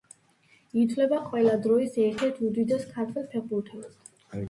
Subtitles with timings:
[0.83, 4.15] ითვლება ყველა დროის ერთ-ერთ უდიდეს ქართველ ფეხბურთელად.